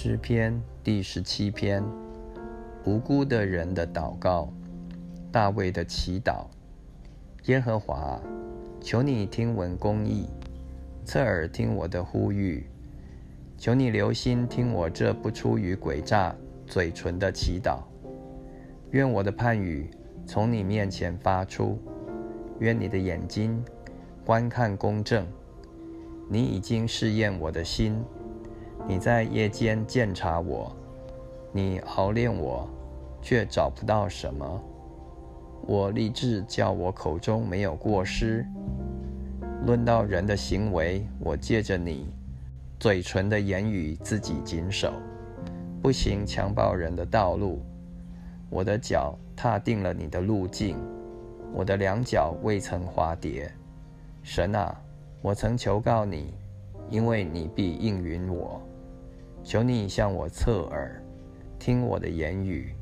[0.00, 1.82] 诗篇第十七篇：
[2.84, 4.48] 无辜的人的祷告，
[5.32, 6.46] 大卫的祈祷。
[7.46, 8.20] 耶和华，
[8.80, 10.28] 求你听闻公义，
[11.04, 12.64] 侧耳听我的呼吁。
[13.56, 16.32] 求你留心听我这不出于诡诈
[16.64, 17.80] 嘴唇的祈祷。
[18.92, 19.90] 愿我的判语
[20.24, 21.76] 从你面前发出，
[22.60, 23.60] 愿你的眼睛
[24.24, 25.26] 观看公正。
[26.30, 28.00] 你已经试验我的心。
[28.88, 30.74] 你在夜间鉴察我，
[31.52, 32.66] 你熬炼我，
[33.20, 34.62] 却找不到什么。
[35.66, 38.46] 我立志叫我口中没有过失。
[39.66, 42.06] 论到人的行为，我借着你
[42.80, 44.90] 嘴唇的言语自己谨守，
[45.82, 47.60] 不行强暴人的道路。
[48.48, 50.78] 我的脚踏定了你的路径，
[51.52, 53.52] 我的两脚未曾滑跌。
[54.22, 54.74] 神啊，
[55.20, 56.32] 我曾求告你，
[56.88, 58.58] 因为你必应允我。
[59.42, 61.02] 求你向我侧耳，
[61.58, 62.74] 听我的言语。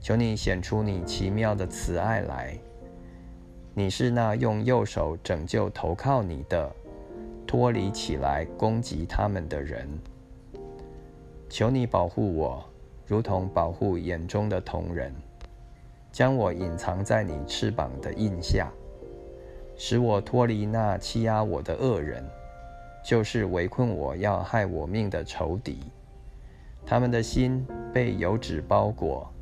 [0.00, 2.56] 求你显出你奇妙的慈爱来。
[3.74, 6.70] 你是那用右手拯救投靠你的，
[7.46, 9.88] 脱离起来攻击他们的人。
[11.48, 12.64] 求你保护我，
[13.06, 15.12] 如同保护眼中的瞳人，
[16.12, 18.70] 将我隐藏在你翅膀的印下，
[19.76, 22.24] 使我脱离那欺压我的恶人。
[23.06, 25.78] 就是围困我要害我命的仇敌，
[26.84, 29.32] 他们的心被油脂包裹，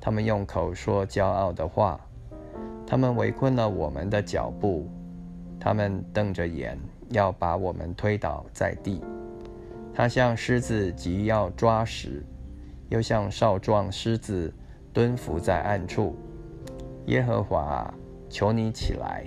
[0.00, 2.00] 他们用口说骄傲的话，
[2.86, 4.88] 他们围困了我们的脚步，
[5.58, 9.02] 他们瞪着眼要把我们推倒在地。
[9.92, 12.24] 他像狮子急要抓食，
[12.90, 14.54] 又像少壮狮子
[14.92, 16.14] 蹲伏在暗处。
[17.06, 17.92] 耶和华，
[18.28, 19.24] 求你起来，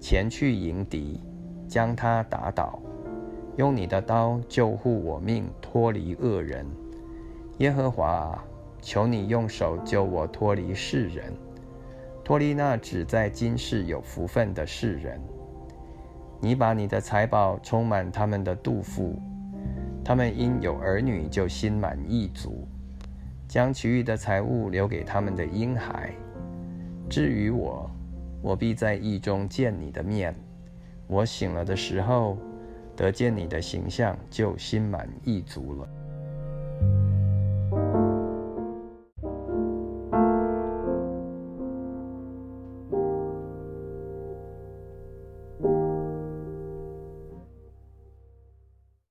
[0.00, 1.20] 前去迎敌，
[1.68, 2.76] 将他打倒。
[3.60, 6.64] 用你的刀救护我命，脱离恶人。
[7.58, 8.42] 耶和华，
[8.80, 11.30] 求你用手救我脱离世人，
[12.24, 15.20] 脱离那只在今世有福分的世人。
[16.40, 19.20] 你把你的财宝充满他们的肚腹，
[20.02, 22.66] 他们因有儿女就心满意足，
[23.46, 26.14] 将其余的财物留给他们的婴孩。
[27.10, 27.90] 至于我，
[28.40, 30.34] 我必在意中见你的面。
[31.06, 32.38] 我醒了的时候。
[33.00, 35.88] 得见你的形象，就心满意足了。